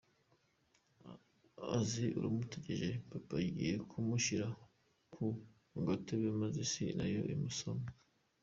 Azi 1.77 2.05
urumutegereje, 2.17 2.91
Papa 3.11 3.35
agiye 3.43 3.73
kumushyira 3.89 4.47
ku 5.13 5.25
gatebe 5.87 6.27
maze 6.41 6.57
Isi 6.65 6.85
na 6.97 7.05
yo 7.13 7.21
imusonge. 7.35 7.91